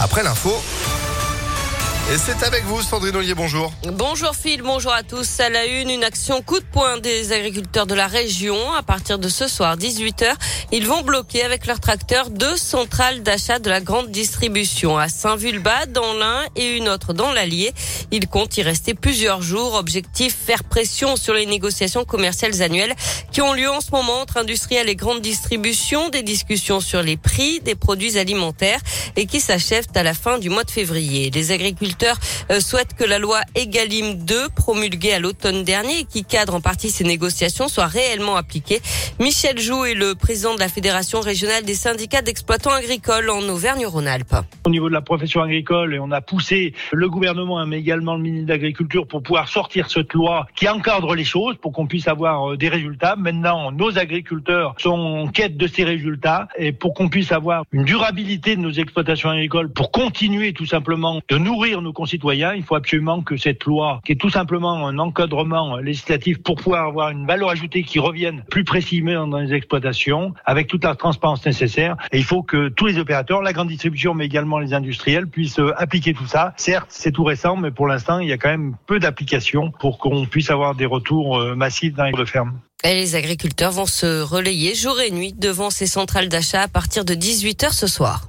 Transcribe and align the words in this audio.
Après 0.00 0.24
l'info. 0.24 0.50
Et 2.12 2.18
c'est 2.18 2.44
avec 2.44 2.64
vous, 2.64 2.82
Sandrine 2.82 3.16
Ollier, 3.16 3.34
bonjour. 3.34 3.72
Bonjour 3.84 4.34
Phil, 4.34 4.60
bonjour 4.60 4.92
à 4.92 5.02
tous. 5.02 5.40
À 5.40 5.48
la 5.48 5.64
une, 5.64 5.88
une 5.88 6.04
action 6.04 6.42
coup 6.42 6.58
de 6.58 6.64
poing 6.64 6.98
des 6.98 7.32
agriculteurs 7.32 7.86
de 7.86 7.94
la 7.94 8.08
région. 8.08 8.56
À 8.74 8.82
partir 8.82 9.18
de 9.18 9.28
ce 9.30 9.48
soir, 9.48 9.78
18h, 9.78 10.34
ils 10.70 10.86
vont 10.86 11.00
bloquer 11.00 11.44
avec 11.44 11.66
leurs 11.66 11.80
tracteurs 11.80 12.28
deux 12.28 12.56
centrales 12.56 13.22
d'achat 13.22 13.58
de 13.58 13.70
la 13.70 13.80
grande 13.80 14.10
distribution 14.10 14.98
à 14.98 15.08
Saint-Vulbas 15.08 15.86
dans 15.86 16.12
l'un 16.12 16.40
et 16.56 16.76
une 16.76 16.90
autre 16.90 17.14
dans 17.14 17.32
l'Allier. 17.32 17.72
Ils 18.10 18.28
comptent 18.28 18.58
y 18.58 18.62
rester 18.62 18.92
plusieurs 18.92 19.40
jours. 19.40 19.74
Objectif, 19.74 20.36
faire 20.44 20.64
pression 20.64 21.16
sur 21.16 21.32
les 21.32 21.46
négociations 21.46 22.04
commerciales 22.04 22.60
annuelles 22.60 22.94
qui 23.34 23.42
ont 23.42 23.52
lieu 23.52 23.68
en 23.68 23.80
ce 23.80 23.90
moment 23.90 24.20
entre 24.20 24.36
industriels 24.36 24.88
et 24.88 24.94
grande 24.94 25.20
distribution, 25.20 26.08
des 26.08 26.22
discussions 26.22 26.78
sur 26.78 27.02
les 27.02 27.16
prix 27.16 27.58
des 27.58 27.74
produits 27.74 28.16
alimentaires 28.16 28.78
et 29.16 29.26
qui 29.26 29.40
s'achèvent 29.40 29.88
à 29.96 30.04
la 30.04 30.14
fin 30.14 30.38
du 30.38 30.50
mois 30.50 30.62
de 30.62 30.70
février. 30.70 31.30
Les 31.30 31.50
agriculteurs 31.50 32.16
euh, 32.52 32.60
souhaite 32.60 32.94
que 32.94 33.02
la 33.02 33.18
loi 33.18 33.40
Egalim 33.56 34.24
2, 34.24 34.50
promulguée 34.50 35.14
à 35.14 35.18
l'automne 35.18 35.64
dernier 35.64 35.98
et 35.98 36.04
qui 36.04 36.24
cadre 36.24 36.54
en 36.54 36.60
partie 36.60 36.90
ces 36.90 37.02
négociations, 37.02 37.66
soit 37.66 37.86
réellement 37.86 38.36
appliquée. 38.36 38.80
Michel 39.18 39.58
Joux 39.58 39.84
est 39.84 39.94
le 39.94 40.14
président 40.14 40.54
de 40.54 40.60
la 40.60 40.68
Fédération 40.68 41.20
régionale 41.20 41.64
des 41.64 41.74
syndicats 41.74 42.22
d'exploitants 42.22 42.70
agricoles 42.70 43.30
en 43.30 43.42
Auvergne-Rhône-Alpes. 43.48 44.36
Au 44.64 44.70
niveau 44.70 44.88
de 44.88 44.94
la 44.94 45.02
profession 45.02 45.42
agricole, 45.42 45.98
on 46.00 46.12
a 46.12 46.20
poussé 46.20 46.72
le 46.92 47.08
gouvernement, 47.08 47.66
mais 47.66 47.80
également 47.80 48.14
le 48.14 48.22
ministre 48.22 48.46
de 48.46 48.52
l'Agriculture 48.52 49.08
pour 49.08 49.24
pouvoir 49.24 49.48
sortir 49.48 49.90
cette 49.90 50.12
loi 50.12 50.46
qui 50.54 50.68
encadre 50.68 51.16
les 51.16 51.24
choses 51.24 51.56
pour 51.60 51.72
qu'on 51.72 51.88
puisse 51.88 52.06
avoir 52.06 52.52
euh, 52.52 52.56
des 52.56 52.68
résultats. 52.68 53.16
Maintenant, 53.24 53.72
nos 53.72 53.96
agriculteurs 53.98 54.74
sont 54.76 54.90
en 54.90 55.28
quête 55.28 55.56
de 55.56 55.66
ces 55.66 55.82
résultats 55.82 56.46
et 56.58 56.72
pour 56.72 56.92
qu'on 56.92 57.08
puisse 57.08 57.32
avoir 57.32 57.64
une 57.72 57.84
durabilité 57.84 58.54
de 58.54 58.60
nos 58.60 58.70
exploitations 58.70 59.30
agricoles 59.30 59.72
pour 59.72 59.90
continuer 59.90 60.52
tout 60.52 60.66
simplement 60.66 61.22
de 61.26 61.38
nourrir 61.38 61.80
nos 61.80 61.94
concitoyens, 61.94 62.52
il 62.52 62.62
faut 62.62 62.74
absolument 62.74 63.22
que 63.22 63.38
cette 63.38 63.64
loi, 63.64 64.02
qui 64.04 64.12
est 64.12 64.20
tout 64.20 64.28
simplement 64.28 64.86
un 64.86 64.98
encadrement 64.98 65.78
législatif 65.78 66.42
pour 66.42 66.56
pouvoir 66.56 66.86
avoir 66.86 67.08
une 67.08 67.26
valeur 67.26 67.48
ajoutée 67.48 67.82
qui 67.82 67.98
revienne 67.98 68.44
plus 68.50 68.64
précisément 68.64 69.26
dans 69.26 69.38
les 69.38 69.54
exploitations, 69.54 70.34
avec 70.44 70.66
toute 70.66 70.84
la 70.84 70.94
transparence 70.94 71.46
nécessaire. 71.46 71.96
Et 72.12 72.18
il 72.18 72.24
faut 72.24 72.42
que 72.42 72.68
tous 72.68 72.84
les 72.84 72.98
opérateurs, 72.98 73.40
la 73.40 73.54
grande 73.54 73.68
distribution, 73.68 74.12
mais 74.12 74.26
également 74.26 74.58
les 74.58 74.74
industriels, 74.74 75.28
puissent 75.28 75.60
euh, 75.60 75.72
appliquer 75.78 76.12
tout 76.12 76.26
ça. 76.26 76.52
Certes, 76.58 76.88
c'est 76.90 77.12
tout 77.12 77.24
récent, 77.24 77.56
mais 77.56 77.70
pour 77.70 77.86
l'instant, 77.86 78.18
il 78.18 78.28
y 78.28 78.32
a 78.32 78.36
quand 78.36 78.50
même 78.50 78.76
peu 78.86 78.98
d'applications 78.98 79.70
pour 79.70 79.96
qu'on 79.96 80.26
puisse 80.26 80.50
avoir 80.50 80.74
des 80.74 80.84
retours 80.84 81.38
euh, 81.38 81.54
massifs 81.54 81.94
dans 81.94 82.04
les 82.04 82.26
fermes. 82.26 82.60
Et 82.86 82.94
les 82.94 83.14
agriculteurs 83.14 83.72
vont 83.72 83.86
se 83.86 84.20
relayer 84.20 84.74
jour 84.74 85.00
et 85.00 85.10
nuit 85.10 85.32
devant 85.32 85.70
ces 85.70 85.86
centrales 85.86 86.28
d'achat 86.28 86.60
à 86.60 86.68
partir 86.68 87.06
de 87.06 87.14
18h 87.14 87.72
ce 87.72 87.86
soir. 87.86 88.28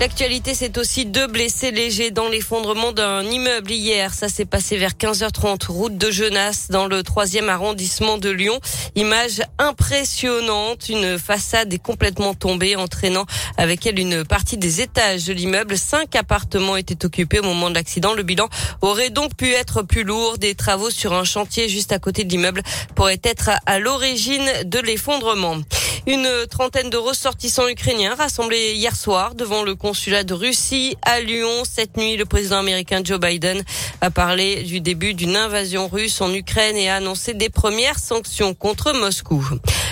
L'actualité, 0.00 0.54
c'est 0.54 0.78
aussi 0.78 1.04
deux 1.04 1.26
blessés 1.26 1.72
légers 1.72 2.10
dans 2.10 2.30
l'effondrement 2.30 2.92
d'un 2.92 3.22
immeuble 3.22 3.70
hier. 3.70 4.14
Ça 4.14 4.30
s'est 4.30 4.46
passé 4.46 4.78
vers 4.78 4.92
15h30, 4.92 5.66
route 5.66 5.98
de 5.98 6.10
Genasse, 6.10 6.68
dans 6.70 6.86
le 6.86 7.02
troisième 7.02 7.50
arrondissement 7.50 8.16
de 8.16 8.30
Lyon. 8.30 8.58
Image 8.94 9.42
impressionnante. 9.58 10.88
Une 10.88 11.18
façade 11.18 11.74
est 11.74 11.78
complètement 11.78 12.32
tombée, 12.32 12.76
entraînant 12.76 13.26
avec 13.58 13.84
elle 13.84 13.98
une 13.98 14.24
partie 14.24 14.56
des 14.56 14.80
étages 14.80 15.26
de 15.26 15.34
l'immeuble. 15.34 15.76
Cinq 15.76 16.16
appartements 16.16 16.78
étaient 16.78 17.04
occupés 17.04 17.40
au 17.40 17.44
moment 17.44 17.68
de 17.68 17.74
l'accident. 17.74 18.14
Le 18.14 18.22
bilan 18.22 18.48
aurait 18.80 19.10
donc 19.10 19.36
pu 19.36 19.52
être 19.52 19.82
plus 19.82 20.04
lourd. 20.04 20.38
Des 20.38 20.54
travaux 20.54 20.88
sur 20.88 21.12
un 21.12 21.24
chantier 21.24 21.68
juste 21.68 21.92
à 21.92 21.98
côté 21.98 22.24
de 22.24 22.30
l'immeuble 22.30 22.62
pourraient 22.94 23.20
être 23.22 23.50
à 23.66 23.78
l'origine 23.78 24.48
de 24.64 24.78
l'effondrement. 24.78 25.58
Une 26.06 26.28
trentaine 26.48 26.88
de 26.88 26.96
ressortissants 26.96 27.68
ukrainiens 27.68 28.14
rassemblés 28.14 28.72
hier 28.72 28.96
soir 28.96 29.34
devant 29.34 29.62
le 29.62 29.74
consulat 29.74 30.24
de 30.24 30.32
Russie 30.32 30.96
à 31.02 31.20
Lyon. 31.20 31.62
Cette 31.64 31.96
nuit, 31.98 32.16
le 32.16 32.24
président 32.24 32.58
américain 32.58 33.02
Joe 33.04 33.20
Biden 33.20 33.62
a 34.00 34.10
parlé 34.10 34.62
du 34.62 34.80
début 34.80 35.12
d'une 35.12 35.36
invasion 35.36 35.88
russe 35.88 36.20
en 36.22 36.32
Ukraine 36.32 36.76
et 36.76 36.88
a 36.88 36.96
annoncé 36.96 37.34
des 37.34 37.50
premières 37.50 37.98
sanctions 37.98 38.54
contre 38.54 38.92
Moscou. 38.92 39.46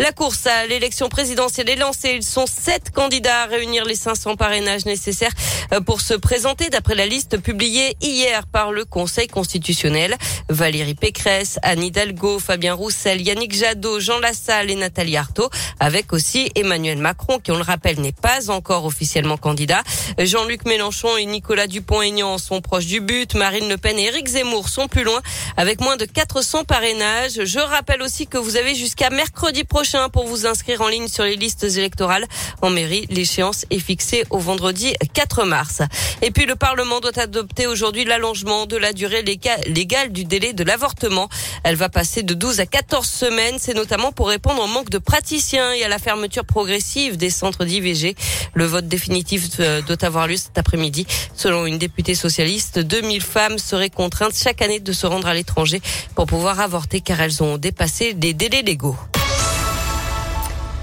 La 0.00 0.12
course 0.12 0.46
à 0.46 0.66
l'élection 0.66 1.10
présidentielle 1.10 1.68
est 1.68 1.76
lancée. 1.76 2.12
Ils 2.16 2.22
sont 2.22 2.46
sept 2.46 2.90
candidats 2.90 3.42
à 3.42 3.44
réunir 3.44 3.84
les 3.84 3.94
500 3.94 4.34
parrainages 4.34 4.86
nécessaires 4.86 5.30
euh, 5.74 5.82
pour 5.82 6.00
se 6.00 6.14
présenter 6.14 6.70
d'après 6.70 6.94
la 6.94 7.04
liste 7.04 7.36
publiée 7.36 7.98
hier 8.00 8.46
par 8.46 8.72
le 8.72 8.86
Conseil 8.86 9.28
constitutionnel. 9.28 10.16
Valérie 10.48 10.94
Pécresse, 10.94 11.58
Anne 11.62 11.82
Hidalgo, 11.82 12.38
Fabien 12.38 12.72
Roussel, 12.72 13.20
Yannick 13.20 13.54
Jadot, 13.54 14.00
Jean 14.00 14.18
Lassalle 14.20 14.70
et 14.70 14.74
Nathalie 14.74 15.18
Arthaud, 15.18 15.50
avec 15.80 16.14
aussi 16.14 16.50
Emmanuel 16.54 16.96
Macron, 16.96 17.38
qui 17.38 17.50
on 17.50 17.58
le 17.58 17.62
rappelle 17.62 18.00
n'est 18.00 18.12
pas 18.12 18.48
encore 18.48 18.86
officiellement 18.86 19.36
candidat. 19.36 19.82
Jean-Luc 20.18 20.64
Mélenchon 20.64 21.14
et 21.18 21.26
Nicolas 21.26 21.66
Dupont-Aignan 21.66 22.38
sont 22.38 22.62
proches 22.62 22.86
du 22.86 23.00
but. 23.02 23.34
Marine 23.34 23.68
Le 23.68 23.76
Pen 23.76 23.98
et 23.98 24.04
Éric 24.04 24.28
Zemmour 24.28 24.70
sont 24.70 24.88
plus 24.88 25.04
loin 25.04 25.20
avec 25.58 25.82
moins 25.82 25.98
de 25.98 26.06
400 26.06 26.64
parrainages. 26.64 27.44
Je 27.44 27.58
rappelle 27.58 28.00
aussi 28.00 28.26
que 28.26 28.38
vous 28.38 28.56
avez 28.56 28.74
jusqu'à 28.74 29.10
mercredi 29.10 29.64
prochain 29.64 29.89
pour 30.12 30.26
vous 30.26 30.46
inscrire 30.46 30.82
en 30.82 30.88
ligne 30.88 31.08
sur 31.08 31.24
les 31.24 31.36
listes 31.36 31.64
électorales 31.64 32.26
en 32.62 32.70
mairie. 32.70 33.06
L'échéance 33.10 33.66
est 33.70 33.78
fixée 33.78 34.24
au 34.30 34.38
vendredi 34.38 34.94
4 35.14 35.44
mars. 35.44 35.82
Et 36.22 36.30
puis 36.30 36.46
le 36.46 36.54
Parlement 36.54 37.00
doit 37.00 37.18
adopter 37.18 37.66
aujourd'hui 37.66 38.04
l'allongement 38.04 38.66
de 38.66 38.76
la 38.76 38.92
durée 38.92 39.22
légale 39.22 40.12
du 40.12 40.24
délai 40.24 40.52
de 40.52 40.62
l'avortement. 40.62 41.28
Elle 41.64 41.74
va 41.74 41.88
passer 41.88 42.22
de 42.22 42.34
12 42.34 42.60
à 42.60 42.66
14 42.66 43.06
semaines. 43.06 43.56
C'est 43.58 43.74
notamment 43.74 44.12
pour 44.12 44.28
répondre 44.28 44.62
au 44.62 44.66
manque 44.66 44.90
de 44.90 44.98
praticiens 44.98 45.72
et 45.72 45.82
à 45.82 45.88
la 45.88 45.98
fermeture 45.98 46.44
progressive 46.44 47.16
des 47.16 47.30
centres 47.30 47.64
d'IVG. 47.64 48.14
Le 48.54 48.64
vote 48.66 48.86
définitif 48.86 49.48
euh, 49.58 49.82
doit 49.82 50.04
avoir 50.04 50.28
lieu 50.28 50.36
cet 50.36 50.56
après-midi. 50.56 51.06
Selon 51.34 51.66
une 51.66 51.78
députée 51.78 52.14
socialiste, 52.14 52.78
2000 52.78 53.22
femmes 53.22 53.58
seraient 53.58 53.90
contraintes 53.90 54.36
chaque 54.36 54.62
année 54.62 54.78
de 54.78 54.92
se 54.92 55.06
rendre 55.06 55.26
à 55.26 55.34
l'étranger 55.34 55.80
pour 56.14 56.26
pouvoir 56.26 56.60
avorter 56.60 57.00
car 57.00 57.20
elles 57.20 57.42
ont 57.42 57.58
dépassé 57.58 58.16
les 58.20 58.34
délais 58.34 58.62
légaux. 58.62 58.96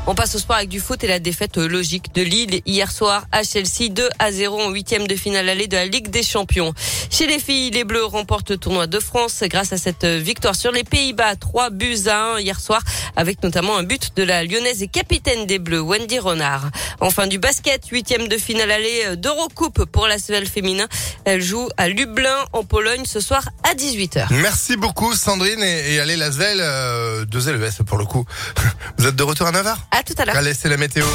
On 0.09 0.15
passe 0.15 0.35
au 0.35 0.39
sport 0.39 0.55
avec 0.55 0.69
du 0.69 0.79
foot 0.79 1.03
et 1.03 1.07
la 1.07 1.19
défaite 1.19 1.57
logique 1.57 2.15
de 2.15 2.21
Lille 2.21 2.61
hier 2.65 2.89
soir 2.93 3.25
à 3.33 3.43
Chelsea 3.43 3.89
2 3.89 4.07
à 4.19 4.31
0 4.31 4.57
en 4.57 4.69
huitième 4.69 5.05
de 5.05 5.17
finale 5.17 5.49
allée 5.49 5.67
de 5.67 5.75
la 5.75 5.85
Ligue 5.85 6.09
des 6.09 6.23
Champions. 6.23 6.73
Chez 7.09 7.27
les 7.27 7.39
filles, 7.39 7.71
les 7.71 7.83
Bleus 7.83 8.05
remportent 8.05 8.51
le 8.51 8.57
tournoi 8.57 8.87
de 8.87 9.01
France 9.01 9.43
grâce 9.47 9.73
à 9.73 9.77
cette 9.77 10.05
victoire 10.05 10.55
sur 10.55 10.71
les 10.71 10.85
Pays-Bas. 10.85 11.35
3 11.35 11.71
buts 11.71 12.07
à 12.07 12.35
1 12.35 12.39
hier 12.39 12.57
soir 12.61 12.81
avec 13.17 13.43
notamment 13.43 13.75
un 13.75 13.83
but 13.83 14.15
de 14.15 14.23
la 14.23 14.45
lyonnaise 14.45 14.81
et 14.81 14.87
capitaine 14.87 15.45
des 15.45 15.59
Bleus, 15.59 15.81
Wendy 15.81 16.19
Renard. 16.19 16.69
Enfin 17.01 17.27
du 17.27 17.37
basket, 17.37 17.85
huitième 17.87 18.29
de 18.29 18.37
finale 18.37 18.71
allée 18.71 19.17
d'Eurocoupe 19.17 19.83
pour 19.91 20.07
la 20.07 20.17
SVL 20.19 20.45
féminin. 20.45 20.87
Elle 21.25 21.41
joue 21.41 21.67
à 21.75 21.89
Lublin 21.89 22.45
en 22.53 22.63
Pologne 22.63 23.03
ce 23.03 23.19
soir 23.19 23.49
à 23.69 23.75
18h. 23.75 24.27
Merci 24.41 24.77
beaucoup 24.77 25.13
Sandrine 25.15 25.61
et, 25.61 25.99
allez 25.99 26.15
la 26.15 26.27
SVL, 26.27 26.59
euh, 26.61 27.25
deux 27.25 27.51
LES 27.51 27.83
pour 27.85 27.97
le 27.97 28.05
coup. 28.05 28.23
Vous 28.97 29.05
êtes 29.05 29.17
de 29.17 29.23
retour 29.23 29.47
à 29.47 29.51
Navarre 29.51 29.85
À 29.97 30.03
tout 30.03 30.13
à 30.19 30.25
l'heure. 30.25 30.35
Allez, 30.35 30.53
c'est 30.53 30.69
la 30.69 30.77
météo. 30.77 31.05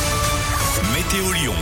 Météo 0.92 1.32
Lyon. 1.34 1.54